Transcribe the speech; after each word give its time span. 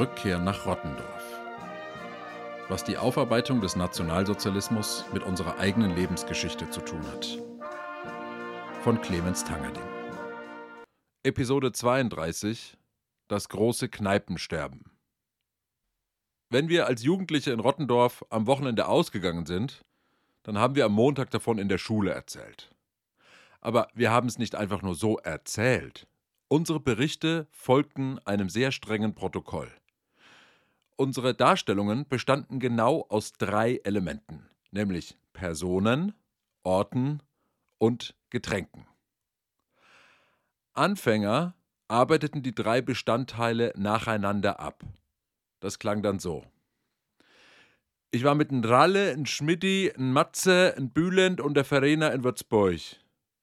Rückkehr 0.00 0.38
nach 0.38 0.64
Rottendorf. 0.64 1.40
Was 2.68 2.84
die 2.84 2.96
Aufarbeitung 2.96 3.60
des 3.60 3.76
Nationalsozialismus 3.76 5.04
mit 5.12 5.22
unserer 5.24 5.58
eigenen 5.58 5.94
Lebensgeschichte 5.94 6.70
zu 6.70 6.80
tun 6.80 7.06
hat. 7.08 7.38
Von 8.82 8.98
Clemens 9.02 9.44
Tangerding. 9.44 9.82
Episode 11.22 11.72
32 11.72 12.78
Das 13.28 13.50
große 13.50 13.90
Kneipensterben. 13.90 14.84
Wenn 16.48 16.70
wir 16.70 16.86
als 16.86 17.02
Jugendliche 17.02 17.52
in 17.52 17.60
Rottendorf 17.60 18.24
am 18.30 18.46
Wochenende 18.46 18.88
ausgegangen 18.88 19.44
sind, 19.44 19.82
dann 20.50 20.58
haben 20.58 20.74
wir 20.74 20.84
am 20.84 20.94
Montag 20.94 21.30
davon 21.30 21.58
in 21.58 21.68
der 21.68 21.78
Schule 21.78 22.10
erzählt. 22.10 22.74
Aber 23.60 23.86
wir 23.94 24.10
haben 24.10 24.26
es 24.26 24.36
nicht 24.36 24.56
einfach 24.56 24.82
nur 24.82 24.96
so 24.96 25.16
erzählt. 25.18 26.08
Unsere 26.48 26.80
Berichte 26.80 27.46
folgten 27.52 28.18
einem 28.26 28.48
sehr 28.48 28.72
strengen 28.72 29.14
Protokoll. 29.14 29.70
Unsere 30.96 31.36
Darstellungen 31.36 32.08
bestanden 32.08 32.58
genau 32.58 33.06
aus 33.10 33.32
drei 33.34 33.76
Elementen, 33.84 34.50
nämlich 34.72 35.16
Personen, 35.32 36.14
Orten 36.64 37.22
und 37.78 38.16
Getränken. 38.30 38.88
Anfänger 40.72 41.54
arbeiteten 41.86 42.42
die 42.42 42.56
drei 42.56 42.82
Bestandteile 42.82 43.72
nacheinander 43.76 44.58
ab. 44.58 44.82
Das 45.60 45.78
klang 45.78 46.02
dann 46.02 46.18
so. 46.18 46.44
Ich 48.12 48.24
war 48.24 48.34
mit 48.34 48.50
einem 48.50 48.64
Ralle, 48.64 49.12
einem 49.12 49.26
Schmidti, 49.26 49.92
einem 49.94 50.12
Matze, 50.12 50.74
einem 50.76 50.90
Bülent 50.90 51.40
und 51.40 51.54
der 51.54 51.64
Verena 51.64 52.08
in 52.08 52.24
Würzburg. 52.24 52.80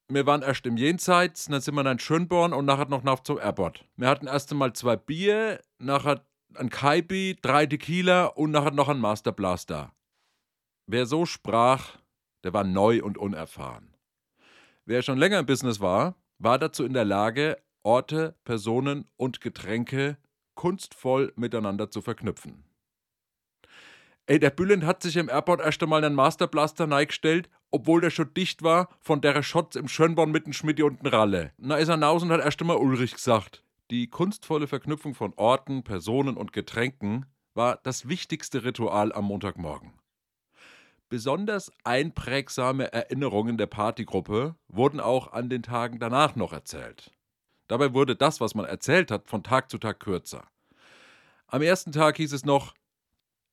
Wir 0.10 0.26
waren 0.26 0.42
erst 0.42 0.66
im 0.66 0.76
Jenseits, 0.76 1.46
dann 1.46 1.62
sind 1.62 1.76
wir 1.76 1.90
in 1.90 2.00
Schönborn 2.00 2.52
und 2.52 2.66
nachher 2.66 2.90
noch 2.90 3.04
nach 3.04 3.22
zum 3.22 3.38
Airport. 3.38 3.86
Wir 3.96 4.10
hatten 4.10 4.28
erst 4.28 4.52
einmal 4.52 4.74
zwei 4.74 4.98
Bier, 4.98 5.62
nachher 5.80 6.26
ein 6.56 6.70
Kaipi, 6.70 7.38
drei 7.42 7.66
Tequila 7.66 8.26
und 8.26 8.52
nachher 8.52 8.72
noch 8.72 8.90
ein 8.90 9.00
Master 9.00 9.32
Blaster. 9.32 9.94
Wer 10.86 11.06
so 11.06 11.26
sprach, 11.26 11.98
der 12.44 12.54
war 12.54 12.66
neu 12.66 13.02
und 13.02 13.18
unerfahren. 13.18 13.94
Wer 14.86 15.02
schon 15.02 15.18
länger 15.18 15.40
im 15.40 15.46
Business 15.46 15.80
war, 15.80 16.16
war 16.40 16.60
dazu 16.60 16.84
in 16.84 16.94
der 16.94 17.06
Lage, 17.06 17.58
Orte, 17.84 18.36
Personen 18.44 19.06
und 19.16 19.40
Getränke 19.40 20.18
kunstvoll 20.56 21.32
miteinander 21.38 21.90
zu 21.90 22.02
verknüpfen. 22.02 22.66
Ey, 24.30 24.40
der 24.40 24.50
Bülent 24.50 24.84
hat 24.84 25.02
sich 25.02 25.16
im 25.16 25.30
Airport 25.30 25.62
erst 25.62 25.82
einmal 25.82 26.04
einen 26.04 26.14
Master 26.14 26.48
Blaster 26.48 26.86
neigestellt, 26.86 27.50
obwohl 27.72 28.02
der 28.02 28.10
schon 28.10 28.34
dicht 28.34 28.62
war 28.62 28.90
von 29.00 29.22
der 29.22 29.42
Schotz 29.42 29.78
im 29.78 29.88
Schönborn 29.88 30.32
mit 30.32 30.46
dem 30.46 30.52
Schmidt 30.52 30.82
und 30.82 31.02
dem 31.02 31.08
Ralle. 31.08 31.54
Na 31.58 31.78
ist 31.78 31.88
er 31.88 31.96
naus 31.96 32.24
und 32.24 32.32
hat 32.32 32.42
erst 32.42 32.60
einmal 32.60 32.76
Ulrich 32.76 33.14
gesagt. 33.14 33.64
Die 33.90 34.10
kunstvolle 34.10 34.68
Verknüpfung 34.68 35.16
von 35.16 35.34
Orten, 35.38 35.84
Personen 35.84 36.36
und 36.36 36.52
Getränken 36.52 37.26
war 37.54 37.80
das 37.84 38.10
wichtigste 38.10 38.66
Ritual 38.66 39.14
am 39.14 39.24
Montagmorgen. 39.24 39.94
Besonders 41.08 41.72
einprägsame 41.86 42.92
Erinnerungen 42.92 43.58
der 43.58 43.68
Partygruppe 43.68 44.56
wurden 44.68 45.00
auch 45.00 45.32
an 45.32 45.48
den 45.48 45.64
Tagen 45.64 46.00
danach 46.00 46.36
noch 46.36 46.52
erzählt. 46.52 47.14
Dabei 47.70 47.94
wurde 47.94 48.18
das, 48.18 48.42
was 48.42 48.56
man 48.56 48.66
erzählt 48.66 49.10
hat, 49.10 49.30
von 49.30 49.42
Tag 49.42 49.72
zu 49.72 49.78
Tag 49.78 50.02
kürzer. 50.02 50.44
Am 51.48 51.62
ersten 51.62 51.94
Tag 51.94 52.18
hieß 52.18 52.34
es 52.34 52.44
noch, 52.44 52.74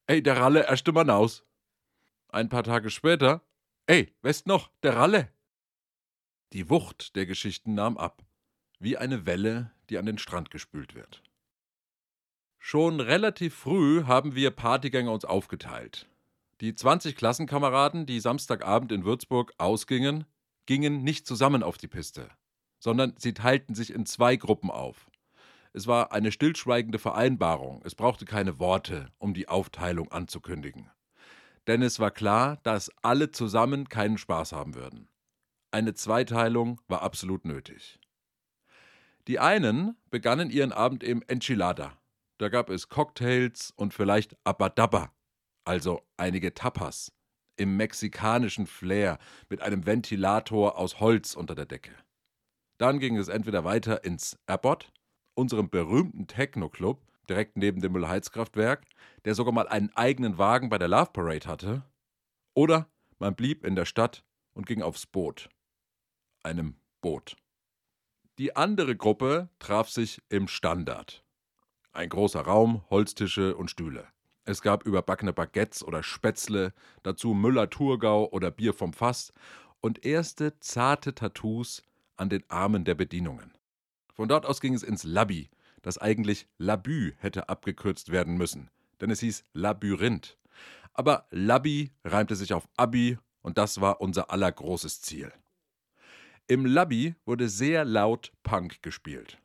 ey, 0.07 0.23
der 0.23 0.39
Ralle, 0.39 0.67
erste 0.67 0.93
Mann 0.93 1.11
aus. 1.11 1.45
Ein 2.29 2.49
paar 2.49 2.65
Tage 2.65 2.91
später, 2.91 3.43
ey, 3.87 4.15
weißt 4.23 4.47
noch, 4.47 4.71
der 4.83 4.97
Ralle. 4.97 5.33
Die 6.53 6.71
Wucht 6.71 7.17
der 7.17 7.27
Geschichten 7.27 7.75
nahm 7.75 7.97
ab, 7.97 8.25
wie 8.79 8.97
eine 8.97 9.27
Welle, 9.27 9.73
die 9.91 9.99
an 9.99 10.07
den 10.07 10.19
Strand 10.19 10.51
gespült 10.51 10.95
wird. 10.95 11.23
Schon 12.59 13.01
relativ 13.01 13.55
früh 13.55 14.05
haben 14.05 14.35
wir 14.35 14.51
Partygänger 14.51 15.13
uns 15.13 15.25
aufgeteilt. 15.25 16.09
Die 16.61 16.75
20 16.75 17.17
Klassenkameraden, 17.17 18.07
die 18.07 18.21
Samstagabend 18.21 18.93
in 18.93 19.05
Würzburg 19.05 19.53
ausgingen, 19.59 20.25
gingen 20.67 21.03
nicht 21.03 21.27
zusammen 21.27 21.63
auf 21.63 21.77
die 21.77 21.89
Piste, 21.89 22.31
sondern 22.79 23.15
sie 23.19 23.35
teilten 23.35 23.75
sich 23.75 23.93
in 23.93 24.07
zwei 24.07 24.37
Gruppen 24.37 24.71
auf. 24.71 25.11
Es 25.77 25.89
war 25.89 26.13
eine 26.13 26.31
stillschweigende 26.31 27.01
Vereinbarung, 27.01 27.83
es 27.85 27.97
brauchte 27.97 28.25
keine 28.25 28.61
Worte, 28.61 29.09
um 29.19 29.35
die 29.35 29.49
Aufteilung 29.49 30.11
anzukündigen. 30.13 30.89
Denn 31.67 31.83
es 31.83 31.99
war 31.99 32.13
klar, 32.13 32.59
dass 32.63 32.93
alle 33.03 33.33
zusammen 33.33 33.89
keinen 33.89 34.17
Spaß 34.17 34.53
haben 34.53 34.77
würden. 34.77 35.09
Eine 35.73 35.95
Zweiteilung 35.95 36.81
war 36.87 37.03
absolut 37.03 37.45
nötig. 37.45 37.99
Die 39.27 39.41
einen 39.41 39.97
begannen 40.11 40.51
ihren 40.51 40.71
Abend 40.71 41.03
im 41.03 41.25
Enchilada. 41.27 41.99
Da 42.39 42.51
gab 42.51 42.71
es 42.71 42.89
Cocktails 42.89 43.73
und 43.75 43.93
vielleicht 43.93 44.37
Abadabba, 44.45 45.13
also 45.65 46.03
einige 46.17 46.55
Tapas, 46.55 47.11
im 47.57 47.77
mexikanischen 47.77 48.69
Flair 48.69 49.19
mit 49.49 49.61
einem 49.61 49.87
Ventilator 49.87 50.79
aus 50.79 51.01
Holz 51.01 51.35
unter 51.35 51.57
der 51.57 51.67
Decke. 51.67 51.93
Dann 52.79 53.01
ging 53.01 53.17
es 53.17 53.27
entweder 53.27 53.65
weiter 53.65 54.05
ins 54.05 54.39
Airport, 54.47 54.93
unserem 55.35 55.69
berühmten 55.69 56.27
Techno-Club, 56.27 57.01
direkt 57.29 57.57
neben 57.57 57.81
dem 57.81 57.93
Müllheizkraftwerk, 57.93 58.85
der 59.25 59.35
sogar 59.35 59.53
mal 59.53 59.69
einen 59.69 59.91
eigenen 59.97 60.39
Wagen 60.39 60.69
bei 60.69 60.79
der 60.79 60.89
Love 60.89 61.11
Parade 61.13 61.49
hatte, 61.49 61.83
oder 62.55 62.89
man 63.19 63.35
blieb 63.35 63.65
in 63.65 63.75
der 63.75 63.85
Stadt 63.85 64.25
und 64.53 64.67
ging 64.67 64.83
aufs 64.83 65.07
Boot. 65.07 65.49
Einem 66.43 66.77
Boot. 67.01 67.37
Die 68.39 68.57
andere 68.57 68.97
Gruppe 68.97 69.49
traf 69.59 69.89
sich 69.89 70.21
im 70.29 70.49
Standard. 70.49 71.25
Ein 71.93 72.09
großer 72.09 72.41
Raum, 72.41 72.83
Holztische 72.91 73.57
und 73.57 73.71
Stühle. 73.71 74.09
Es 74.45 74.61
gab 74.61 74.85
überbackene 74.85 75.33
Baguettes 75.33 75.85
oder 75.85 76.03
Spätzle, 76.03 76.75
dazu 77.03 77.33
Müller-Thurgau 77.33 78.29
oder 78.31 78.51
Bier 78.51 78.75
vom 78.75 78.93
Fass 78.93 79.33
und 79.81 80.05
erste 80.05 80.59
zarte 80.61 81.15
Tattoos 81.15 81.83
an 82.17 82.29
den 82.29 82.45
Armen 82.51 82.85
der 82.85 82.95
Bedienungen. 82.95 83.54
Von 84.15 84.29
dort 84.29 84.47
aus 84.47 84.61
ging 84.61 84.75
es 84.75 84.83
ins 84.83 85.05
Labby, 85.05 85.51
das 85.83 85.99
eigentlich 85.99 86.47
Labü 86.57 87.13
hätte 87.19 87.49
abgekürzt 87.49 88.11
werden 88.11 88.37
müssen, 88.37 88.71
denn 89.01 89.11
es 89.11 89.21
hieß 89.21 89.45
Labyrinth. 89.53 90.39
Aber 90.95 91.27
Labby 91.31 91.91
reimte 92.05 92.37
sich 92.37 92.55
auf 92.55 92.69
Abi 92.77 93.19
und 93.43 93.59
das 93.59 93.81
war 93.81 94.01
unser 94.01 94.31
allergroßes 94.31 95.03
Ziel. 95.03 95.33
Im 96.47 96.65
Labby 96.65 97.15
wurde 97.27 97.49
sehr 97.49 97.85
laut 97.85 98.33
Punk 98.43 98.83
gespielt. 98.83 99.39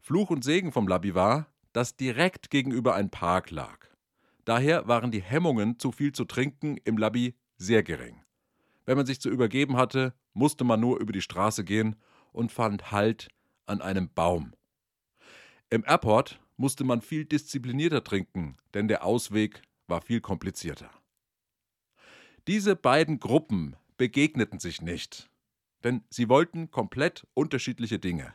Fluch 0.00 0.30
und 0.30 0.42
Segen 0.42 0.72
vom 0.72 0.88
Labby 0.88 1.14
war, 1.14 1.46
dass 1.72 1.96
direkt 1.96 2.50
gegenüber 2.50 2.94
ein 2.94 3.10
Park 3.10 3.50
lag. 3.50 3.86
Daher 4.44 4.88
waren 4.88 5.10
die 5.10 5.22
Hemmungen, 5.22 5.78
zu 5.78 5.92
viel 5.92 6.12
zu 6.12 6.24
trinken, 6.24 6.76
im 6.84 6.96
Labby 6.96 7.36
sehr 7.56 7.82
gering. 7.82 8.22
Wenn 8.86 8.96
man 8.96 9.06
sich 9.06 9.20
zu 9.20 9.30
übergeben 9.30 9.76
hatte, 9.76 10.14
musste 10.32 10.64
man 10.64 10.80
nur 10.80 10.98
über 10.98 11.12
die 11.12 11.20
Straße 11.20 11.62
gehen 11.62 11.96
und 12.32 12.50
fand 12.50 12.90
Halt 12.90 13.28
an 13.66 13.80
einem 13.80 14.12
Baum. 14.12 14.54
Im 15.70 15.84
Airport 15.86 16.40
musste 16.56 16.84
man 16.84 17.00
viel 17.00 17.24
disziplinierter 17.24 18.04
trinken, 18.04 18.56
denn 18.74 18.88
der 18.88 19.04
Ausweg 19.04 19.62
war 19.86 20.00
viel 20.00 20.20
komplizierter. 20.20 20.90
Diese 22.46 22.76
beiden 22.76 23.20
Gruppen 23.20 23.76
begegneten 23.96 24.58
sich 24.58 24.82
nicht, 24.82 25.30
denn 25.84 26.04
sie 26.10 26.28
wollten 26.28 26.70
komplett 26.70 27.26
unterschiedliche 27.34 27.98
Dinge. 27.98 28.34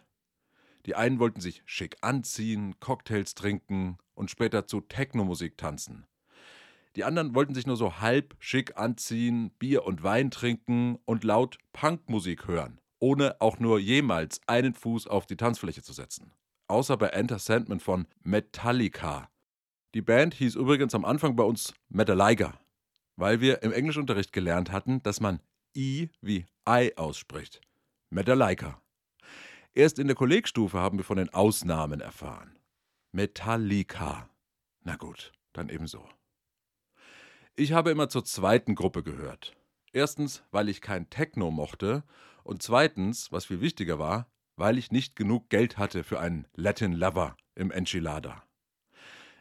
Die 0.86 0.96
einen 0.96 1.20
wollten 1.20 1.42
sich 1.42 1.62
schick 1.66 1.98
anziehen, 2.02 2.80
Cocktails 2.80 3.36
trinken 3.36 3.98
und 4.14 4.32
später 4.32 4.66
zu 4.68 4.80
Technomusik 4.80 5.58
tanzen. 5.58 6.06
Die 6.96 7.04
anderen 7.04 7.36
wollten 7.36 7.54
sich 7.54 7.68
nur 7.68 7.78
so 7.78 8.00
halb 8.00 8.36
schick 8.40 8.78
anziehen, 8.78 9.52
Bier 9.60 9.86
und 9.86 10.04
Wein 10.04 10.32
trinken 10.32 10.98
und 11.06 11.24
laut 11.24 11.58
Punkmusik 11.74 12.48
hören, 12.48 12.80
ohne 13.00 13.40
auch 13.42 13.60
nur 13.60 13.80
jemals 13.80 14.42
einen 14.48 14.74
Fuß 14.74 15.08
auf 15.08 15.26
die 15.26 15.38
Tanzfläche 15.38 15.82
zu 15.84 15.94
setzen. 15.94 16.32
Außer 16.68 16.98
bei 16.98 17.08
Enter 17.08 17.40
Sandman 17.40 17.80
von 17.80 18.08
Metallica. 18.24 19.30
Die 19.94 20.02
Band 20.02 20.34
hieß 20.34 20.56
übrigens 20.56 20.94
am 20.96 21.06
Anfang 21.06 21.36
bei 21.36 21.44
uns 21.44 21.74
Metallica, 21.90 22.60
weil 23.16 23.40
wir 23.40 23.64
im 23.64 23.72
Englischunterricht 23.72 24.34
gelernt 24.34 24.72
hatten, 24.72 25.02
dass 25.04 25.22
man 25.22 25.40
I 25.76 26.10
wie 26.22 26.46
I 26.68 26.94
ausspricht. 26.98 27.62
Metallica. 28.10 28.82
Erst 29.74 30.00
in 30.00 30.08
der 30.08 30.16
Kollegstufe 30.16 30.80
haben 30.80 30.98
wir 30.98 31.06
von 31.06 31.18
den 31.18 31.34
Ausnahmen 31.34 32.02
erfahren. 32.02 32.58
Metallica. 33.12 34.30
Na 34.84 34.96
gut, 34.96 35.32
dann 35.54 35.70
ebenso. 35.70 36.08
Ich 37.56 37.74
habe 37.74 37.92
immer 37.92 38.10
zur 38.10 38.26
zweiten 38.26 38.76
Gruppe 38.76 39.04
gehört. 39.04 39.56
Erstens, 39.94 40.44
weil 40.52 40.70
ich 40.70 40.82
kein 40.82 41.10
Techno 41.10 41.50
mochte 41.50 42.04
und 42.48 42.64
zweitens, 42.64 43.32
was 43.34 43.46
viel 43.46 43.60
wichtiger 43.60 44.00
war, 44.00 44.32
weil 44.56 44.78
ich 44.78 44.92
nicht 44.92 45.18
genug 45.18 45.50
Geld 45.50 45.78
hatte 45.78 46.04
für 46.04 46.20
einen 46.20 46.48
Latin 46.56 46.94
Lover 46.94 47.36
im 47.56 47.72
Enchilada. 47.72 48.42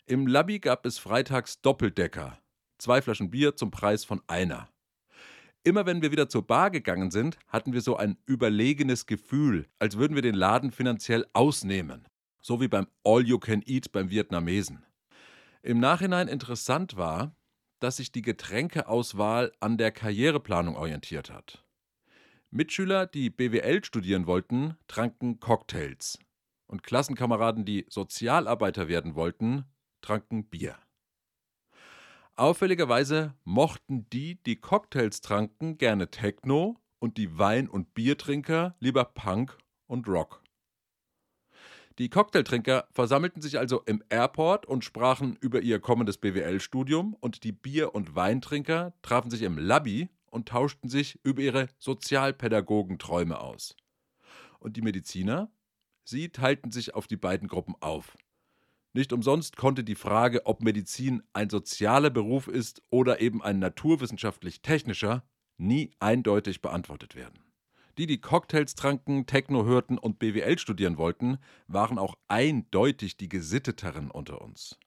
Im 0.07 0.27
Labby 0.27 0.59
gab 0.59 0.85
es 0.85 0.99
freitags 0.99 1.61
Doppeldecker, 1.63 2.39
zwei 2.79 3.01
Flaschen 3.01 3.31
Bier 3.31 3.55
zum 3.55 3.71
Preis 3.71 4.05
von 4.05 4.23
einer. 4.27 4.69
Immer 5.63 5.87
wenn 5.87 6.03
wir 6.03 6.11
wieder 6.11 6.29
zur 6.29 6.47
Bar 6.47 6.71
gegangen 6.71 7.13
sind, 7.13 7.39
hatten 7.47 7.73
wir 7.73 7.81
so 7.81 7.97
ein 7.97 8.19
überlegenes 8.27 9.07
Gefühl, 9.07 9.69
als 9.79 9.97
würden 9.97 10.17
wir 10.17 10.23
den 10.23 10.35
Laden 10.35 10.73
finanziell 10.73 11.27
ausnehmen. 11.33 12.09
So 12.43 12.61
wie 12.61 12.69
beim 12.69 12.89
All 13.05 13.25
You 13.25 13.39
Can 13.39 13.63
Eat 13.67 13.93
beim 13.93 14.11
Vietnamesen. 14.11 14.85
Im 15.63 15.79
Nachhinein 15.79 16.27
interessant 16.27 16.97
war, 16.97 17.37
dass 17.79 17.99
sich 17.99 18.11
die 18.11 18.23
Getränkeauswahl 18.23 19.53
an 19.61 19.79
der 19.79 19.93
Karriereplanung 19.93 20.77
orientiert 20.77 21.31
hat. 21.31 21.66
Mitschüler, 22.57 23.07
die 23.07 23.29
BWL 23.29 23.85
studieren 23.85 24.27
wollten, 24.27 24.77
tranken 24.89 25.41
Cocktails. 25.41 26.19
Und 26.67 26.83
Klassenkameraden, 26.83 27.65
die 27.65 27.87
Sozialarbeiter 27.89 28.89
werden 28.89 29.15
wollten, 29.15 29.67
tranken 30.01 30.47
Bier. 30.49 30.77
Auffälligerweise 32.35 33.35
mochten 33.45 34.09
die, 34.11 34.43
die 34.43 34.57
Cocktails 34.57 35.21
tranken, 35.21 35.79
gerne 35.79 36.11
Techno 36.11 36.81
und 36.99 37.19
die 37.19 37.39
Wein- 37.39 37.69
und 37.69 37.95
Biertrinker 37.95 38.75
lieber 38.81 39.05
Punk 39.05 39.57
und 39.87 40.09
Rock. 40.09 40.43
Die 41.99 42.11
Cocktailtrinker 42.11 42.89
versammelten 42.91 43.41
sich 43.41 43.59
also 43.59 43.83
im 43.87 44.03
Airport 44.11 44.67
und 44.67 44.85
sprachen 44.85 45.37
über 45.41 45.63
ihr 45.63 45.79
kommendes 45.79 46.19
BWL-Studium 46.19 47.15
und 47.21 47.43
die 47.45 47.53
Bier- 47.53 47.95
und 47.95 48.15
Weintrinker 48.15 48.93
trafen 49.01 49.31
sich 49.31 49.43
im 49.43 49.57
Labby 49.57 50.11
und 50.37 50.47
tauschten 50.47 50.91
sich 50.91 51.19
über 51.25 51.41
ihre 51.41 51.69
Sozialpädagogenträume 51.79 53.41
aus. 53.41 53.75
Und 54.61 54.77
die 54.77 54.83
Mediziner? 54.83 55.51
Sie 56.05 56.29
teilten 56.29 56.71
sich 56.71 56.95
auf 56.95 57.07
die 57.07 57.17
beiden 57.17 57.49
Gruppen 57.49 57.75
auf. 57.81 58.17
Nicht 58.93 59.13
umsonst 59.13 59.57
konnte 59.57 59.83
die 59.83 59.95
Frage, 59.95 60.45
ob 60.47 60.63
Medizin 60.63 61.23
ein 61.33 61.51
sozialer 61.51 62.11
Beruf 62.11 62.49
ist 62.49 62.83
oder 62.91 63.21
eben 63.21 63.43
ein 63.43 63.59
naturwissenschaftlich-technischer, 63.59 65.25
nie 65.57 65.91
eindeutig 66.01 66.61
beantwortet 66.61 67.17
werden. 67.17 67.43
Die, 67.97 68.07
die 68.07 68.21
Cocktails 68.21 68.75
tranken, 68.75 69.25
Techno 69.25 69.65
hörten 69.65 69.97
und 69.97 70.19
BWL 70.19 70.59
studieren 70.59 70.99
wollten, 70.99 71.39
waren 71.67 71.99
auch 71.99 72.15
eindeutig 72.29 73.17
die 73.17 73.31
gesitteteren 73.31 74.11
unter 74.11 74.43
uns. 74.43 74.79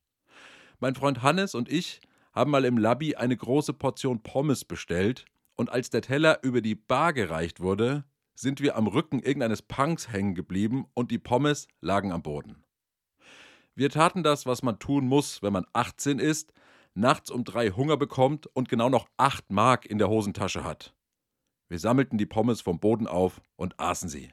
Mein 0.80 0.94
Freund 0.94 1.24
Hannes 1.24 1.56
und 1.56 1.70
ich 1.72 2.02
haben 2.34 2.52
mal 2.52 2.66
im 2.66 2.78
Labby 2.78 3.16
eine 3.16 3.36
große 3.36 3.74
Portion 3.74 4.22
Pommes 4.22 4.64
bestellt 4.64 5.26
und 5.60 5.70
als 5.70 5.90
der 5.90 6.02
Teller 6.02 6.42
über 6.42 6.62
die 6.62 6.76
Bar 6.76 7.12
gereicht 7.12 7.60
wurde, 7.60 8.06
sind 8.34 8.62
wir 8.62 8.78
am 8.78 8.88
Rücken 8.88 9.20
irgendeines 9.20 9.62
Punks 9.62 10.10
hängen 10.10 10.34
geblieben 10.34 10.86
und 10.94 11.12
die 11.12 11.20
Pommes 11.20 11.68
lagen 11.82 12.14
am 12.14 12.24
Boden. 12.24 12.64
Wir 13.76 13.90
taten 13.90 14.24
das, 14.24 14.46
was 14.46 14.64
man 14.64 14.80
tun 14.80 15.06
muss, 15.06 15.44
wenn 15.44 15.52
man 15.52 15.66
18 15.74 16.20
ist, 16.20 16.54
nachts 16.94 17.30
um 17.30 17.44
drei 17.44 17.72
Hunger 17.72 17.98
bekommt 17.98 18.48
und 18.48 18.70
genau 18.70 18.88
noch 18.88 19.10
8 19.18 19.52
Mark 19.52 19.86
in 19.86 19.98
der 19.98 20.08
Hosentasche 20.08 20.64
hat. 20.64 20.96
Wir 21.68 21.78
sammelten 21.78 22.18
die 22.18 22.26
Pommes 22.26 22.62
vom 22.62 22.80
Boden 22.80 23.06
auf 23.06 23.42
und 23.58 23.78
aßen 23.82 24.08
sie. 24.08 24.32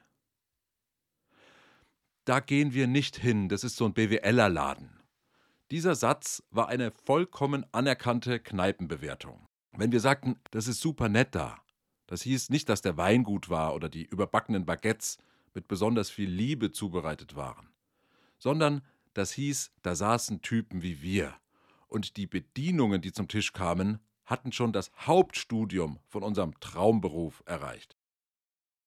Da 2.25 2.39
gehen 2.39 2.73
wir 2.73 2.87
nicht 2.87 3.17
hin, 3.17 3.49
das 3.49 3.65
ist 3.65 3.75
so 3.75 3.85
ein 3.85 3.95
BWLer-Laden. 3.95 5.01
Dieser 5.73 5.97
Satz 5.97 6.45
war 6.51 6.69
eine 6.69 6.93
vollkommen 6.93 7.67
anerkannte 7.73 8.39
Kneipenbewertung. 8.39 9.49
Wenn 9.79 9.93
wir 9.93 10.01
sagten, 10.01 10.41
das 10.51 10.69
ist 10.69 10.81
super 10.81 11.09
nett 11.11 11.35
da, 11.35 11.59
das 12.07 12.23
hieß 12.23 12.51
nicht, 12.51 12.69
dass 12.69 12.81
der 12.81 12.97
Wein 12.97 13.25
gut 13.25 13.51
war 13.51 13.75
oder 13.75 13.89
die 13.89 14.05
überbackenen 14.05 14.65
Baguettes 14.65 15.19
mit 15.55 15.69
besonders 15.69 16.09
viel 16.09 16.31
Liebe 16.31 16.73
zubereitet 16.73 17.37
waren, 17.37 17.69
sondern 18.39 18.83
das 19.13 19.33
hieß, 19.33 19.73
da 19.83 19.95
saßen 19.95 20.43
Typen 20.43 20.83
wie 20.83 21.03
wir. 21.03 21.35
Und 21.89 22.17
die 22.17 22.27
Bedienungen, 22.27 23.01
die 23.01 23.13
zum 23.13 23.29
Tisch 23.29 23.53
kamen, 23.53 23.99
hatten 24.25 24.53
schon 24.53 24.73
das 24.73 24.91
Hauptstudium 24.99 25.99
von 26.09 26.23
unserem 26.23 26.59
Traumberuf 26.61 27.43
erreicht. 27.47 27.97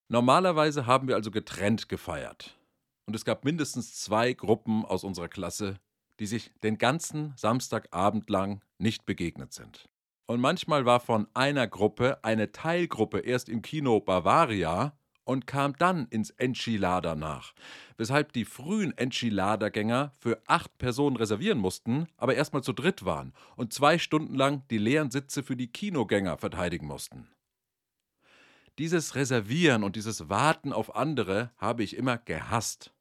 Normalerweise 0.08 0.86
haben 0.86 1.08
wir 1.08 1.16
also 1.16 1.30
getrennt 1.30 1.88
gefeiert. 1.88 2.58
Und 3.06 3.16
es 3.16 3.24
gab 3.24 3.44
mindestens 3.44 3.96
zwei 3.96 4.32
Gruppen 4.32 4.84
aus 4.84 5.02
unserer 5.02 5.28
Klasse, 5.28 5.80
die 6.20 6.26
sich 6.26 6.52
den 6.62 6.78
ganzen 6.78 7.32
Samstagabend 7.36 8.30
lang 8.30 8.62
nicht 8.78 9.06
begegnet 9.06 9.52
sind. 9.52 9.89
Und 10.30 10.40
manchmal 10.40 10.86
war 10.86 11.00
von 11.00 11.26
einer 11.34 11.66
Gruppe 11.66 12.22
eine 12.22 12.52
Teilgruppe 12.52 13.18
erst 13.18 13.48
im 13.48 13.62
Kino 13.62 13.98
Bavaria 13.98 14.96
und 15.24 15.48
kam 15.48 15.74
dann 15.76 16.06
ins 16.06 16.30
Enchilada 16.30 17.16
nach, 17.16 17.52
weshalb 17.96 18.32
die 18.32 18.44
frühen 18.44 18.96
Enchilada-Gänger 18.96 20.12
für 20.20 20.40
acht 20.46 20.78
Personen 20.78 21.16
reservieren 21.16 21.58
mussten, 21.58 22.06
aber 22.16 22.36
erstmal 22.36 22.62
zu 22.62 22.72
dritt 22.72 23.04
waren 23.04 23.32
und 23.56 23.72
zwei 23.72 23.98
Stunden 23.98 24.36
lang 24.36 24.62
die 24.70 24.78
leeren 24.78 25.10
Sitze 25.10 25.42
für 25.42 25.56
die 25.56 25.66
Kinogänger 25.66 26.38
verteidigen 26.38 26.86
mussten. 26.86 27.26
Dieses 28.78 29.16
Reservieren 29.16 29.82
und 29.82 29.96
dieses 29.96 30.28
Warten 30.28 30.72
auf 30.72 30.94
andere 30.94 31.50
habe 31.56 31.82
ich 31.82 31.96
immer 31.96 32.18
gehasst. 32.18 32.94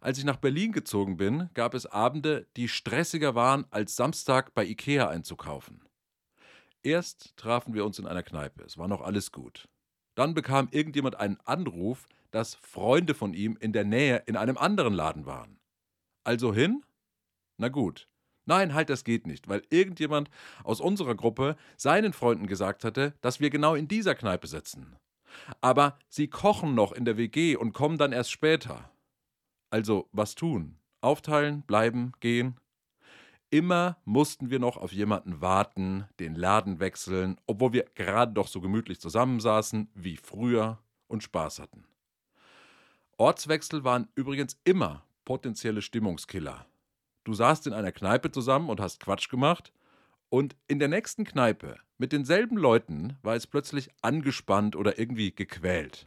Als 0.00 0.18
ich 0.18 0.24
nach 0.24 0.38
Berlin 0.38 0.72
gezogen 0.72 1.18
bin, 1.18 1.50
gab 1.54 1.74
es 1.74 1.86
Abende, 1.86 2.48
die 2.56 2.66
stressiger 2.66 3.36
waren, 3.36 3.64
als 3.70 3.94
Samstag 3.94 4.54
bei 4.54 4.64
Ikea 4.64 5.08
einzukaufen. 5.08 5.87
Erst 6.82 7.36
trafen 7.36 7.74
wir 7.74 7.84
uns 7.84 7.98
in 7.98 8.06
einer 8.06 8.22
Kneipe, 8.22 8.62
es 8.62 8.78
war 8.78 8.88
noch 8.88 9.00
alles 9.00 9.32
gut. 9.32 9.68
Dann 10.14 10.34
bekam 10.34 10.68
irgendjemand 10.70 11.16
einen 11.16 11.38
Anruf, 11.44 12.06
dass 12.30 12.54
Freunde 12.54 13.14
von 13.14 13.34
ihm 13.34 13.56
in 13.60 13.72
der 13.72 13.84
Nähe 13.84 14.22
in 14.26 14.36
einem 14.36 14.58
anderen 14.58 14.94
Laden 14.94 15.26
waren. 15.26 15.58
Also 16.24 16.52
hin? 16.52 16.84
Na 17.56 17.68
gut. 17.68 18.08
Nein, 18.44 18.72
halt, 18.72 18.88
das 18.88 19.04
geht 19.04 19.26
nicht, 19.26 19.48
weil 19.48 19.62
irgendjemand 19.68 20.30
aus 20.64 20.80
unserer 20.80 21.14
Gruppe 21.14 21.56
seinen 21.76 22.12
Freunden 22.12 22.46
gesagt 22.46 22.82
hatte, 22.82 23.14
dass 23.20 23.40
wir 23.40 23.50
genau 23.50 23.74
in 23.74 23.88
dieser 23.88 24.14
Kneipe 24.14 24.46
sitzen. 24.46 24.96
Aber 25.60 25.98
sie 26.08 26.28
kochen 26.28 26.74
noch 26.74 26.92
in 26.92 27.04
der 27.04 27.18
WG 27.18 27.56
und 27.56 27.72
kommen 27.72 27.98
dann 27.98 28.12
erst 28.12 28.30
später. 28.30 28.90
Also, 29.70 30.08
was 30.12 30.34
tun? 30.34 30.78
Aufteilen, 31.02 31.62
bleiben, 31.62 32.12
gehen? 32.20 32.58
Immer 33.50 33.96
mussten 34.04 34.50
wir 34.50 34.58
noch 34.58 34.76
auf 34.76 34.92
jemanden 34.92 35.40
warten, 35.40 36.06
den 36.20 36.34
Laden 36.34 36.80
wechseln, 36.80 37.40
obwohl 37.46 37.72
wir 37.72 37.84
gerade 37.94 38.32
doch 38.32 38.46
so 38.46 38.60
gemütlich 38.60 39.00
zusammensaßen 39.00 39.88
wie 39.94 40.16
früher 40.16 40.78
und 41.06 41.22
Spaß 41.22 41.58
hatten. 41.58 41.84
Ortswechsel 43.16 43.84
waren 43.84 44.08
übrigens 44.14 44.58
immer 44.64 45.02
potenzielle 45.24 45.80
Stimmungskiller. 45.80 46.66
Du 47.24 47.32
saßt 47.32 47.66
in 47.66 47.72
einer 47.72 47.92
Kneipe 47.92 48.30
zusammen 48.30 48.68
und 48.68 48.80
hast 48.80 49.00
Quatsch 49.00 49.28
gemacht, 49.28 49.72
und 50.30 50.56
in 50.66 50.78
der 50.78 50.88
nächsten 50.88 51.24
Kneipe 51.24 51.78
mit 51.96 52.12
denselben 52.12 52.58
Leuten 52.58 53.16
war 53.22 53.34
es 53.34 53.46
plötzlich 53.46 53.88
angespannt 54.02 54.76
oder 54.76 54.98
irgendwie 54.98 55.34
gequält. 55.34 56.06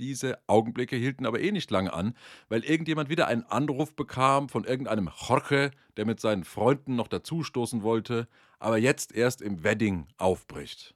Diese 0.00 0.38
Augenblicke 0.46 0.96
hielten 0.96 1.26
aber 1.26 1.40
eh 1.40 1.52
nicht 1.52 1.70
lange 1.70 1.92
an, 1.92 2.16
weil 2.48 2.64
irgendjemand 2.64 3.08
wieder 3.08 3.26
einen 3.26 3.44
Anruf 3.44 3.94
bekam 3.94 4.48
von 4.48 4.64
irgendeinem 4.64 5.10
Jorge, 5.28 5.70
der 5.96 6.06
mit 6.06 6.18
seinen 6.18 6.44
Freunden 6.44 6.96
noch 6.96 7.08
dazustoßen 7.08 7.82
wollte, 7.82 8.26
aber 8.58 8.78
jetzt 8.78 9.12
erst 9.12 9.42
im 9.42 9.62
Wedding 9.62 10.08
aufbricht. 10.16 10.94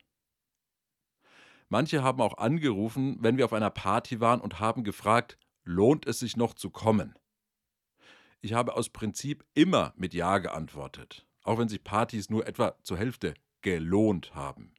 Manche 1.68 2.02
haben 2.02 2.20
auch 2.20 2.38
angerufen, 2.38 3.18
wenn 3.20 3.36
wir 3.36 3.44
auf 3.44 3.52
einer 3.52 3.70
Party 3.70 4.20
waren 4.20 4.40
und 4.40 4.60
haben 4.60 4.84
gefragt, 4.84 5.36
lohnt 5.64 6.06
es 6.06 6.20
sich 6.20 6.36
noch 6.36 6.54
zu 6.54 6.70
kommen? 6.70 7.14
Ich 8.40 8.52
habe 8.52 8.76
aus 8.76 8.88
Prinzip 8.88 9.44
immer 9.54 9.92
mit 9.96 10.14
Ja 10.14 10.38
geantwortet, 10.38 11.26
auch 11.42 11.58
wenn 11.58 11.68
sich 11.68 11.82
Partys 11.82 12.30
nur 12.30 12.46
etwa 12.46 12.76
zur 12.82 12.98
Hälfte 12.98 13.34
gelohnt 13.62 14.34
haben. 14.34 14.72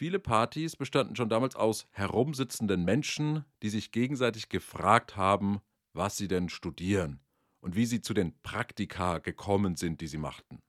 Viele 0.00 0.18
Partys 0.18 0.76
bestanden 0.76 1.14
schon 1.14 1.28
damals 1.28 1.56
aus 1.56 1.86
herumsitzenden 1.90 2.86
Menschen, 2.86 3.44
die 3.62 3.68
sich 3.68 3.92
gegenseitig 3.92 4.48
gefragt 4.48 5.18
haben, 5.18 5.60
was 5.92 6.16
sie 6.16 6.26
denn 6.26 6.48
studieren 6.48 7.20
und 7.60 7.76
wie 7.76 7.84
sie 7.84 8.00
zu 8.00 8.14
den 8.14 8.32
Praktika 8.40 9.18
gekommen 9.18 9.76
sind, 9.76 10.00
die 10.00 10.06
sie 10.06 10.16
machten. 10.16 10.62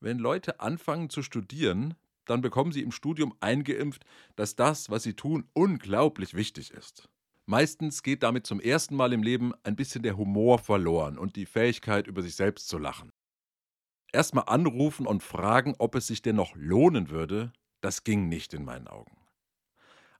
Wenn 0.00 0.18
Leute 0.18 0.60
anfangen 0.60 1.10
zu 1.10 1.22
studieren, 1.22 1.94
dann 2.24 2.40
bekommen 2.40 2.72
sie 2.72 2.80
im 2.80 2.90
Studium 2.90 3.34
eingeimpft, 3.40 4.06
dass 4.34 4.56
das, 4.56 4.88
was 4.88 5.02
sie 5.02 5.12
tun, 5.12 5.50
unglaublich 5.52 6.32
wichtig 6.32 6.70
ist. 6.70 7.10
Meistens 7.44 8.02
geht 8.02 8.22
damit 8.22 8.46
zum 8.46 8.60
ersten 8.60 8.96
Mal 8.96 9.12
im 9.12 9.22
Leben 9.22 9.52
ein 9.62 9.76
bisschen 9.76 10.02
der 10.02 10.16
Humor 10.16 10.58
verloren 10.58 11.18
und 11.18 11.36
die 11.36 11.44
Fähigkeit, 11.44 12.06
über 12.06 12.22
sich 12.22 12.34
selbst 12.34 12.66
zu 12.66 12.78
lachen. 12.78 13.12
Erstmal 14.10 14.44
anrufen 14.46 15.06
und 15.06 15.22
fragen, 15.22 15.74
ob 15.78 15.94
es 15.96 16.06
sich 16.06 16.22
denn 16.22 16.36
noch 16.36 16.56
lohnen 16.56 17.10
würde, 17.10 17.52
das 17.80 18.04
ging 18.04 18.28
nicht 18.28 18.54
in 18.54 18.64
meinen 18.64 18.88
Augen. 18.88 19.16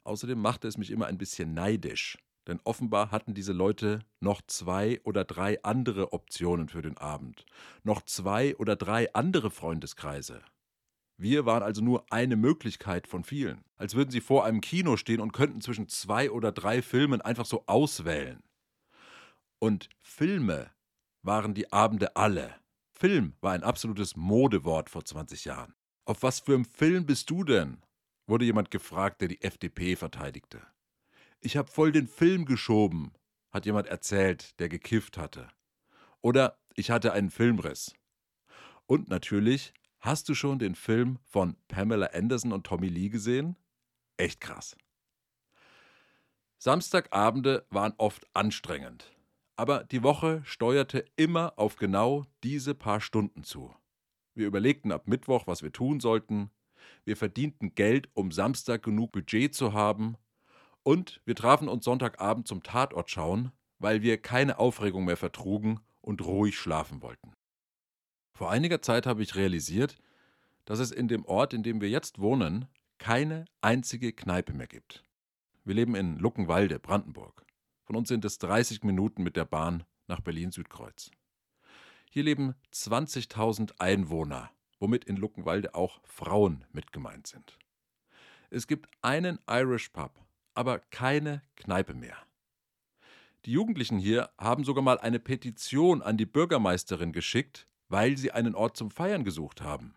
Außerdem 0.04 0.40
machte 0.40 0.68
es 0.68 0.78
mich 0.78 0.90
immer 0.90 1.06
ein 1.06 1.18
bisschen 1.18 1.52
neidisch, 1.54 2.18
denn 2.46 2.60
offenbar 2.64 3.10
hatten 3.10 3.34
diese 3.34 3.52
Leute 3.52 4.00
noch 4.20 4.42
zwei 4.46 5.00
oder 5.04 5.24
drei 5.24 5.62
andere 5.62 6.12
Optionen 6.12 6.68
für 6.68 6.82
den 6.82 6.96
Abend, 6.96 7.44
noch 7.84 8.02
zwei 8.02 8.56
oder 8.56 8.76
drei 8.76 9.12
andere 9.12 9.50
Freundeskreise. 9.50 10.42
Wir 11.16 11.44
waren 11.44 11.62
also 11.62 11.82
nur 11.82 12.06
eine 12.10 12.36
Möglichkeit 12.36 13.06
von 13.06 13.24
vielen, 13.24 13.62
als 13.76 13.94
würden 13.94 14.10
sie 14.10 14.22
vor 14.22 14.46
einem 14.46 14.62
Kino 14.62 14.96
stehen 14.96 15.20
und 15.20 15.32
könnten 15.32 15.60
zwischen 15.60 15.86
zwei 15.86 16.30
oder 16.30 16.50
drei 16.50 16.80
Filmen 16.80 17.20
einfach 17.20 17.44
so 17.44 17.64
auswählen. 17.66 18.42
Und 19.58 19.90
Filme 20.00 20.70
waren 21.22 21.52
die 21.52 21.72
Abende 21.72 22.16
alle. 22.16 22.54
Film 22.90 23.34
war 23.42 23.52
ein 23.52 23.62
absolutes 23.62 24.16
Modewort 24.16 24.88
vor 24.88 25.04
20 25.04 25.44
Jahren. 25.44 25.74
Auf 26.04 26.22
was 26.22 26.40
für 26.40 26.54
einem 26.54 26.64
Film 26.64 27.06
bist 27.06 27.30
du 27.30 27.44
denn? 27.44 27.82
wurde 28.26 28.44
jemand 28.44 28.70
gefragt, 28.70 29.20
der 29.20 29.28
die 29.28 29.42
FDP 29.42 29.96
verteidigte. 29.96 30.62
Ich 31.40 31.56
hab 31.56 31.68
voll 31.68 31.90
den 31.90 32.06
Film 32.06 32.44
geschoben, 32.44 33.12
hat 33.50 33.66
jemand 33.66 33.88
erzählt, 33.88 34.58
der 34.60 34.68
gekifft 34.68 35.18
hatte. 35.18 35.48
Oder 36.20 36.58
ich 36.74 36.90
hatte 36.90 37.12
einen 37.12 37.30
Filmriss. 37.30 37.92
Und 38.86 39.08
natürlich, 39.08 39.74
hast 39.98 40.28
du 40.28 40.34
schon 40.34 40.58
den 40.58 40.74
Film 40.74 41.18
von 41.24 41.56
Pamela 41.66 42.06
Anderson 42.14 42.52
und 42.52 42.64
Tommy 42.64 42.88
Lee 42.88 43.08
gesehen? 43.08 43.56
Echt 44.16 44.40
krass. 44.40 44.76
Samstagabende 46.58 47.66
waren 47.70 47.94
oft 47.96 48.26
anstrengend, 48.34 49.10
aber 49.56 49.84
die 49.84 50.02
Woche 50.02 50.42
steuerte 50.44 51.06
immer 51.16 51.58
auf 51.58 51.76
genau 51.76 52.26
diese 52.44 52.74
paar 52.74 53.00
Stunden 53.00 53.44
zu. 53.44 53.74
Wir 54.34 54.46
überlegten 54.46 54.92
ab 54.92 55.08
Mittwoch, 55.08 55.46
was 55.46 55.62
wir 55.62 55.72
tun 55.72 56.00
sollten, 56.00 56.50
wir 57.04 57.16
verdienten 57.16 57.74
Geld, 57.74 58.08
um 58.14 58.32
Samstag 58.32 58.82
genug 58.82 59.12
Budget 59.12 59.54
zu 59.54 59.72
haben, 59.72 60.16
und 60.82 61.20
wir 61.24 61.34
trafen 61.34 61.68
uns 61.68 61.84
Sonntagabend 61.84 62.48
zum 62.48 62.62
Tatort 62.62 63.10
schauen, 63.10 63.52
weil 63.78 64.02
wir 64.02 64.18
keine 64.18 64.58
Aufregung 64.58 65.04
mehr 65.04 65.16
vertrugen 65.16 65.80
und 66.00 66.24
ruhig 66.24 66.58
schlafen 66.58 67.02
wollten. 67.02 67.34
Vor 68.34 68.50
einiger 68.50 68.80
Zeit 68.80 69.06
habe 69.06 69.22
ich 69.22 69.36
realisiert, 69.36 69.98
dass 70.64 70.78
es 70.78 70.90
in 70.90 71.08
dem 71.08 71.24
Ort, 71.26 71.52
in 71.52 71.62
dem 71.62 71.80
wir 71.80 71.90
jetzt 71.90 72.18
wohnen, 72.20 72.66
keine 72.98 73.44
einzige 73.60 74.12
Kneipe 74.12 74.52
mehr 74.52 74.66
gibt. 74.66 75.04
Wir 75.64 75.74
leben 75.74 75.94
in 75.94 76.18
Luckenwalde, 76.18 76.78
Brandenburg. 76.78 77.44
Von 77.84 77.96
uns 77.96 78.08
sind 78.08 78.24
es 78.24 78.38
30 78.38 78.82
Minuten 78.82 79.22
mit 79.22 79.36
der 79.36 79.44
Bahn 79.44 79.84
nach 80.06 80.20
Berlin-Südkreuz. 80.20 81.10
Hier 82.12 82.24
leben 82.24 82.56
20.000 82.74 83.74
Einwohner, 83.78 84.50
womit 84.80 85.04
in 85.04 85.16
Luckenwalde 85.16 85.76
auch 85.76 86.00
Frauen 86.02 86.64
mit 86.72 86.92
gemeint 86.92 87.28
sind. 87.28 87.56
Es 88.50 88.66
gibt 88.66 88.90
einen 89.00 89.38
Irish 89.48 89.90
Pub, 89.90 90.10
aber 90.54 90.80
keine 90.80 91.44
Kneipe 91.54 91.94
mehr. 91.94 92.16
Die 93.44 93.52
Jugendlichen 93.52 93.96
hier 93.96 94.28
haben 94.38 94.64
sogar 94.64 94.82
mal 94.82 94.98
eine 94.98 95.20
Petition 95.20 96.02
an 96.02 96.16
die 96.16 96.26
Bürgermeisterin 96.26 97.12
geschickt, 97.12 97.68
weil 97.88 98.18
sie 98.18 98.32
einen 98.32 98.56
Ort 98.56 98.76
zum 98.76 98.90
Feiern 98.90 99.22
gesucht 99.22 99.62
haben. 99.62 99.94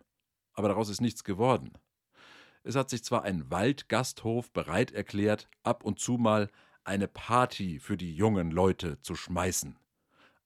Aber 0.54 0.68
daraus 0.68 0.90
ist 0.90 1.02
nichts 1.02 1.24
geworden. 1.24 1.74
Es 2.62 2.76
hat 2.76 2.92
sich 2.92 3.04
zwar 3.04 3.24
ein 3.24 3.50
Waldgasthof 3.50 4.52
bereit 4.52 4.92
erklärt, 4.92 5.50
ab 5.64 5.84
und 5.84 6.00
zu 6.00 6.20
mal 6.20 6.52
eine 6.84 7.08
Party 7.08 7.80
für 7.80 7.98
die 7.98 8.16
jungen 8.16 8.52
Leute 8.52 9.02
zu 9.02 9.16
schmeißen. 9.16 9.80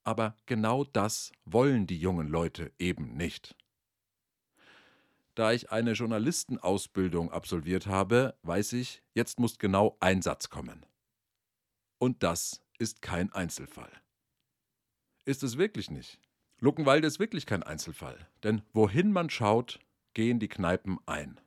Aber 0.08 0.38
genau 0.46 0.86
das 0.86 1.34
wollen 1.44 1.86
die 1.86 2.00
jungen 2.00 2.30
Leute 2.30 2.72
eben 2.80 3.18
nicht. 3.18 3.58
Da 5.36 5.52
ich 5.52 5.70
eine 5.70 5.92
Journalistenausbildung 5.92 7.30
absolviert 7.30 7.88
habe, 7.88 8.34
weiß 8.44 8.72
ich, 8.72 9.04
jetzt 9.16 9.38
muss 9.38 9.60
genau 9.60 9.98
ein 10.00 10.22
Satz 10.22 10.50
kommen. 10.50 10.86
Und 11.98 12.24
das 12.24 12.62
ist 12.80 13.02
kein 13.02 13.34
Einzelfall. 13.34 13.92
Ist 15.26 15.44
es 15.44 15.58
wirklich 15.58 15.92
nicht. 15.92 16.22
Luckenwalde 16.62 17.06
ist 17.06 17.20
wirklich 17.20 17.46
kein 17.46 17.64
Einzelfall, 17.64 18.30
denn 18.44 18.62
wohin 18.72 19.12
man 19.12 19.30
schaut, 19.30 19.82
gehen 20.14 20.40
die 20.40 20.48
Kneipen 20.48 21.00
ein. 21.06 21.38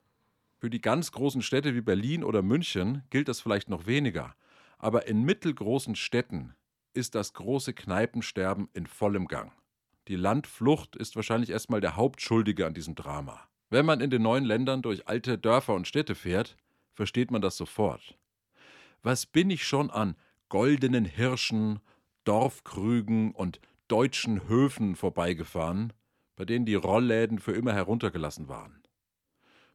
Für 0.58 0.68
die 0.68 0.82
ganz 0.82 1.12
großen 1.12 1.40
Städte 1.40 1.74
wie 1.74 1.80
Berlin 1.80 2.22
oder 2.22 2.42
München 2.42 3.04
gilt 3.08 3.28
das 3.28 3.40
vielleicht 3.40 3.70
noch 3.70 3.86
weniger, 3.86 4.36
aber 4.76 5.06
in 5.06 5.22
mittelgroßen 5.22 5.96
Städten 5.96 6.54
ist 6.92 7.14
das 7.14 7.34
große 7.34 7.72
Kneipensterben 7.72 8.68
in 8.72 8.86
vollem 8.86 9.26
Gang. 9.26 9.52
Die 10.08 10.16
Landflucht 10.16 10.96
ist 10.96 11.16
wahrscheinlich 11.16 11.50
erstmal 11.50 11.80
der 11.80 11.96
Hauptschuldige 11.96 12.66
an 12.66 12.74
diesem 12.74 12.94
Drama. 12.94 13.40
Wenn 13.68 13.86
man 13.86 14.00
in 14.00 14.10
den 14.10 14.22
neuen 14.22 14.44
Ländern 14.44 14.82
durch 14.82 15.06
alte 15.06 15.38
Dörfer 15.38 15.74
und 15.74 15.86
Städte 15.86 16.14
fährt, 16.14 16.56
versteht 16.92 17.30
man 17.30 17.40
das 17.40 17.56
sofort. 17.56 18.18
Was 19.02 19.26
bin 19.26 19.50
ich 19.50 19.64
schon 19.64 19.90
an 19.90 20.16
goldenen 20.48 21.04
Hirschen, 21.04 21.80
Dorfkrügen 22.24 23.32
und 23.32 23.60
deutschen 23.88 24.46
Höfen 24.48 24.94
vorbeigefahren, 24.94 25.92
bei 26.36 26.44
denen 26.44 26.64
die 26.64 26.74
Rollläden 26.74 27.38
für 27.38 27.52
immer 27.52 27.72
heruntergelassen 27.72 28.48
waren. 28.48 28.82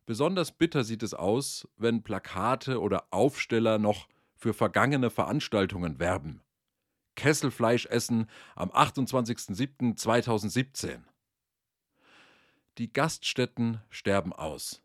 Besonders 0.06 0.52
bitter 0.52 0.84
sieht 0.84 1.04
es 1.04 1.14
aus, 1.14 1.68
wenn 1.78 2.04
Plakate 2.04 2.80
oder 2.80 3.08
Aufsteller 3.10 3.78
noch 3.78 4.08
für 4.36 4.54
vergangene 4.54 5.10
Veranstaltungen 5.10 6.00
werben. 6.00 6.42
Kesselfleisch 7.16 7.88
essen 7.88 8.30
am 8.56 8.70
28.07.2017. 8.72 11.00
Die 12.78 12.92
Gaststätten 12.92 13.80
sterben 13.90 14.34
aus. 14.34 14.82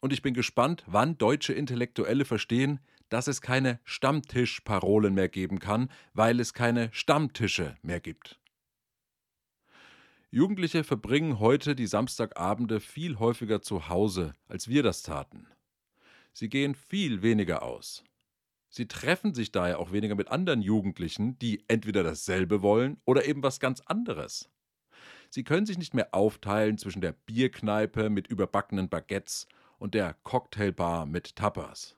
Und 0.00 0.12
ich 0.12 0.22
bin 0.22 0.34
gespannt, 0.34 0.84
wann 0.86 1.18
deutsche 1.18 1.52
Intellektuelle 1.52 2.24
verstehen, 2.24 2.78
dass 3.08 3.26
es 3.26 3.40
keine 3.40 3.80
Stammtischparolen 3.84 5.14
mehr 5.14 5.28
geben 5.28 5.58
kann, 5.58 5.90
weil 6.12 6.40
es 6.40 6.54
keine 6.54 6.90
Stammtische 6.92 7.76
mehr 7.82 8.00
gibt. 8.00 8.38
Jugendliche 10.30 10.82
verbringen 10.82 11.38
heute 11.38 11.76
die 11.76 11.86
Samstagabende 11.86 12.80
viel 12.80 13.20
häufiger 13.20 13.62
zu 13.62 13.88
Hause, 13.88 14.32
als 14.48 14.66
wir 14.66 14.82
das 14.82 15.02
taten. 15.02 15.46
Sie 16.32 16.48
gehen 16.48 16.74
viel 16.74 17.22
weniger 17.22 17.62
aus. 17.62 18.02
Sie 18.76 18.88
treffen 18.88 19.34
sich 19.34 19.52
daher 19.52 19.78
auch 19.78 19.92
weniger 19.92 20.16
mit 20.16 20.32
anderen 20.32 20.60
Jugendlichen, 20.60 21.38
die 21.38 21.62
entweder 21.68 22.02
dasselbe 22.02 22.60
wollen 22.60 23.00
oder 23.04 23.24
eben 23.24 23.40
was 23.44 23.60
ganz 23.60 23.80
anderes. 23.82 24.50
Sie 25.30 25.44
können 25.44 25.64
sich 25.64 25.78
nicht 25.78 25.94
mehr 25.94 26.12
aufteilen 26.12 26.76
zwischen 26.76 27.00
der 27.00 27.12
Bierkneipe 27.12 28.10
mit 28.10 28.26
überbackenen 28.26 28.88
Baguettes 28.88 29.46
und 29.78 29.94
der 29.94 30.14
Cocktailbar 30.24 31.06
mit 31.06 31.36
Tapas. 31.36 31.94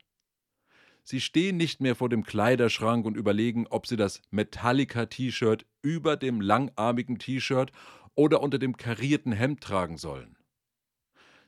Sie 1.03 1.23
stehen 1.23 1.57
nicht 1.57 1.81
mehr 1.81 1.95
vor 1.95 2.11
dem 2.11 2.25
Kleiderschrank 2.25 3.07
und 3.07 3.17
überlegen, 3.17 3.67
ob 3.69 3.87
sie 3.87 3.97
das 3.97 4.21
Metallica-T-Shirt 4.29 5.65
über 5.81 6.19
dem 6.19 6.43
langarmigen 6.43 7.19
T-Shirt 7.19 7.73
oder 8.15 8.43
unter 8.43 8.59
dem 8.59 8.77
karierten 8.77 9.33
Hemd 9.33 9.63
tragen 9.63 9.97
sollen. 9.97 10.36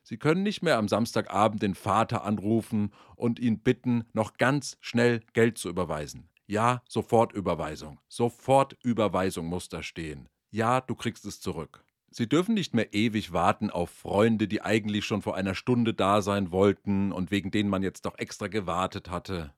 Sie 0.08 0.16
können 0.16 0.42
nicht 0.42 0.62
mehr 0.62 0.78
am 0.78 0.88
Samstagabend 0.88 1.62
den 1.62 1.74
Vater 1.74 2.24
anrufen 2.24 2.92
und 3.14 3.38
ihn 3.38 3.60
bitten, 3.60 4.04
noch 4.12 4.38
ganz 4.38 4.78
schnell 4.80 5.20
Geld 5.34 5.58
zu 5.58 5.68
überweisen. 5.68 6.30
Ja, 6.46 6.82
Sofortüberweisung. 6.88 8.00
Sofortüberweisung 8.08 9.46
muss 9.46 9.68
da 9.68 9.82
stehen 9.82 10.28
ja, 10.50 10.80
du 10.80 10.94
kriegst 10.94 11.24
es 11.24 11.40
zurück. 11.40 11.84
Sie 12.10 12.28
dürfen 12.28 12.54
nicht 12.54 12.74
mehr 12.74 12.94
ewig 12.94 13.32
warten 13.32 13.70
auf 13.70 13.90
Freunde, 13.90 14.48
die 14.48 14.62
eigentlich 14.62 15.04
schon 15.04 15.20
vor 15.20 15.36
einer 15.36 15.54
Stunde 15.54 15.92
da 15.92 16.22
sein 16.22 16.50
wollten 16.50 17.12
und 17.12 17.30
wegen 17.30 17.50
denen 17.50 17.68
man 17.68 17.82
jetzt 17.82 18.06
doch 18.06 18.16
extra 18.18 18.48
gewartet 18.48 19.10
hatte. 19.10 19.52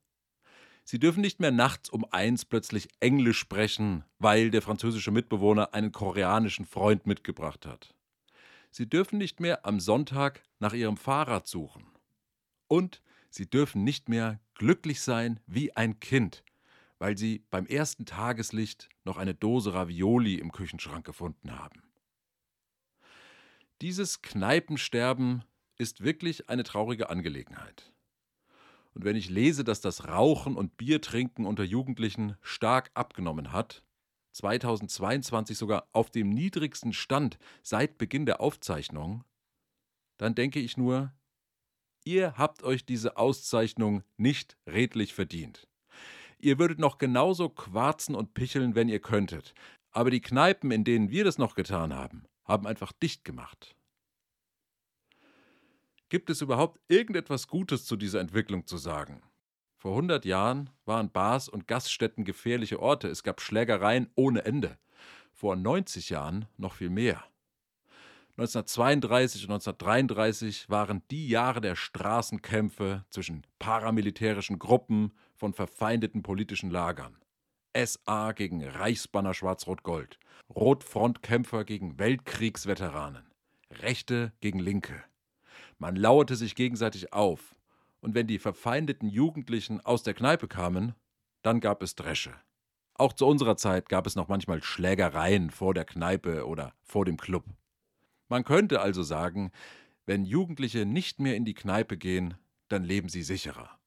Sie 0.83 0.99
dürfen 0.99 1.21
nicht 1.21 1.39
mehr 1.39 1.53
nachts 1.53 1.89
um 1.89 2.05
eins 2.11 2.45
plötzlich 2.45 2.89
Englisch 2.99 3.39
sprechen, 3.39 4.05
weil 4.19 4.51
der 4.51 4.63
französische 4.63 5.13
Mitbewohner 5.13 5.75
einen 5.75 5.93
koreanischen 5.93 6.65
Freund 6.65 7.07
mitgebracht 7.07 7.67
hat. 7.67 7.95
Sie 8.71 8.89
dürfen 8.89 9.19
nicht 9.19 9.41
mehr 9.41 9.67
am 9.67 9.81
Sonntag 9.81 10.45
nach 10.61 10.73
ihrem 10.73 10.97
Fahrrad 10.97 11.47
suchen. 11.47 11.87
Und 12.69 13.03
sie 13.29 13.51
dürfen 13.51 13.83
nicht 13.83 14.09
mehr 14.09 14.41
glücklich 14.55 15.01
sein 15.01 15.41
wie 15.47 15.77
ein 15.77 15.99
Kind, 15.99 16.45
weil 16.99 17.19
sie 17.19 17.45
beim 17.51 17.67
ersten 17.67 18.07
Tageslicht 18.07 18.89
noch 19.05 19.17
eine 19.17 19.35
Dose 19.35 19.75
Ravioli 19.75 20.37
im 20.37 20.53
Küchenschrank 20.53 21.05
gefunden 21.05 21.59
haben. 21.59 21.83
Dieses 23.81 24.23
Kneipensterben 24.23 25.43
ist 25.79 26.03
wirklich 26.03 26.49
eine 26.49 26.63
traurige 26.63 27.11
Angelegenheit. 27.11 27.93
Und 28.93 29.05
wenn 29.05 29.17
ich 29.17 29.31
lese, 29.31 29.65
dass 29.65 29.81
das 29.81 30.07
Rauchen 30.09 30.57
und 30.57 30.77
Biertrinken 30.77 31.47
unter 31.47 31.65
Jugendlichen 31.65 32.37
stark 32.43 32.91
abgenommen 32.95 33.53
hat, 33.53 33.83
2022 34.33 35.57
sogar 35.57 35.89
auf 35.93 36.11
dem 36.11 36.31
niedrigsten 36.31 36.93
Stand 36.93 37.39
seit 37.63 37.99
Beginn 37.99 38.27
der 38.27 38.41
Aufzeichnung, 38.41 39.25
dann 40.19 40.35
denke 40.35 40.61
ich 40.61 40.77
nur, 40.77 41.13
ihr 42.05 42.37
habt 42.37 42.63
euch 42.63 42.85
diese 42.85 43.17
Auszeichnung 43.17 44.03
nicht 44.17 44.57
redlich 44.67 45.15
verdient. 45.15 45.67
Ihr 46.39 46.59
würdet 46.59 46.79
noch 46.79 46.99
genauso 46.99 47.49
quarzen 47.49 48.15
und 48.15 48.35
picheln, 48.35 48.75
wenn 48.75 48.89
ihr 48.89 49.01
könntet. 49.01 49.55
Aber 49.91 50.11
die 50.11 50.21
Kneipen, 50.21 50.71
in 50.71 50.85
denen 50.85 51.11
wir 51.11 51.25
das 51.25 51.39
noch 51.39 51.55
getan 51.55 51.95
haben, 51.95 52.25
haben 52.45 52.67
einfach 52.67 52.93
dicht 52.93 53.25
gemacht. 53.25 53.75
Gibt 56.09 56.31
es 56.31 56.41
überhaupt 56.41 56.81
irgendetwas 56.89 57.47
Gutes 57.47 57.85
zu 57.85 57.97
dieser 57.97 58.21
Entwicklung 58.21 58.67
zu 58.67 58.79
sagen? 58.79 59.23
Vor 59.81 59.93
100 59.93 60.27
Jahren 60.27 60.69
waren 60.85 61.11
Bars 61.11 61.49
und 61.49 61.67
Gaststätten 61.67 62.27
gefährliche 62.27 62.81
Orte, 62.81 63.09
es 63.09 63.23
gab 63.23 63.41
Schlägereien 63.41 64.11
ohne 64.15 64.45
Ende. 64.45 64.77
Vor 65.33 65.57
90 65.57 66.11
Jahren 66.11 66.45
noch 66.59 66.75
viel 66.75 66.91
mehr. 66.91 67.25
1932 68.33 69.45
und 69.45 69.53
1933 69.53 70.69
waren 70.69 71.01
die 71.11 71.31
Jahre 71.31 71.63
der 71.63 71.77
Straßenkämpfe 71.77 73.07
zwischen 73.09 73.47
paramilitärischen 73.59 74.59
Gruppen 74.59 75.13
von 75.35 75.55
verfeindeten 75.55 76.23
politischen 76.23 76.71
Lagern. 76.71 77.17
SA 77.75 78.33
gegen 78.33 78.63
Reichsbanner 78.63 79.33
Schwarz-Rot-Gold, 79.33 80.19
Rotfrontkämpfer 80.55 81.65
gegen 81.65 81.99
Weltkriegsveteranen, 81.99 83.25
Rechte 83.71 84.35
gegen 84.43 84.59
Linke. 84.59 85.03
Man 85.79 85.97
lauerte 85.97 86.37
sich 86.37 86.55
gegenseitig 86.55 87.15
auf 87.15 87.55
Und 88.01 88.15
wenn 88.15 88.27
die 88.27 88.39
verfeindeten 88.39 89.09
Jugendlichen 89.09 89.81
aus 89.81 90.03
der 90.03 90.15
Kneipe 90.15 90.49
kamen, 90.49 90.95
dann 91.43 91.61
gab 91.61 91.83
es 91.83 91.95
Dresche. 91.95 92.35
Auch 92.95 93.13
zu 93.13 93.27
unserer 93.27 93.57
Zeit 93.57 93.89
gab 93.89 94.07
es 94.07 94.17
noch 94.17 94.29
manchmal 94.29 94.63
Schlägereien 94.63 95.51
vor 95.51 95.73
der 95.75 95.85
Kneipe 95.85 96.47
oder 96.47 96.75
vor 96.83 97.05
dem 97.05 97.17
Club. 97.17 97.45
Man 98.29 98.45
könnte 98.45 98.81
also 98.81 99.03
sagen, 99.03 99.51
wenn 100.07 100.25
Jugendliche 100.25 100.87
nicht 100.87 101.19
mehr 101.19 101.37
in 101.37 101.45
die 101.45 101.55
Kneipe 101.55 101.97
gehen, 101.97 102.35
dann 102.69 102.85
leben 102.85 103.09
sie 103.09 103.23
sicherer. 103.23 103.79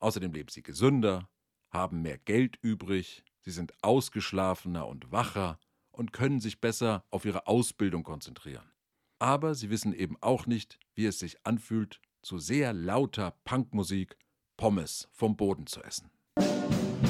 Außerdem 0.00 0.32
leben 0.32 0.48
sie 0.50 0.62
gesünder, 0.62 1.28
haben 1.70 2.02
mehr 2.02 2.18
Geld 2.18 2.58
übrig, 2.62 3.24
sie 3.40 3.50
sind 3.50 3.72
ausgeschlafener 3.82 4.86
und 4.86 5.10
wacher 5.10 5.58
und 5.90 6.12
können 6.12 6.40
sich 6.40 6.60
besser 6.60 7.04
auf 7.10 7.24
ihre 7.24 7.46
Ausbildung 7.46 8.02
konzentrieren. 8.02 8.70
Aber 9.18 9.54
sie 9.54 9.70
wissen 9.70 9.92
eben 9.92 10.16
auch 10.20 10.46
nicht, 10.46 10.78
wie 10.94 11.06
es 11.06 11.18
sich 11.18 11.44
anfühlt, 11.44 12.00
zu 12.22 12.38
sehr 12.38 12.72
lauter 12.72 13.34
Punkmusik 13.44 14.16
Pommes 14.56 15.08
vom 15.12 15.36
Boden 15.36 15.66
zu 15.66 15.82
essen. 15.82 16.10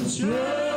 Straight 0.07 0.68